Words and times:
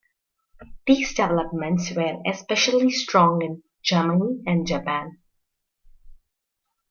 These 0.87 1.13
developments 1.13 1.91
were 1.91 2.23
especially 2.25 2.89
strong 2.89 3.43
in 3.43 3.61
Germany 3.83 4.41
and 4.47 4.65
Japan. 4.65 5.19